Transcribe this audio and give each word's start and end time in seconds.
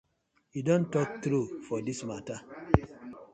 Yu 0.53 0.61
don 0.69 0.83
tok 0.93 1.09
true 1.23 1.43
for 1.67 1.79
dis 1.87 2.01
matter. 2.09 2.39